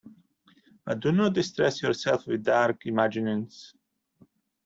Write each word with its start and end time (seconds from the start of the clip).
But 0.83 0.99
do 0.99 1.11
not 1.11 1.33
distress 1.35 1.83
yourself 1.83 2.25
with 2.25 2.43
dark 2.43 2.87
imaginings. 2.87 3.75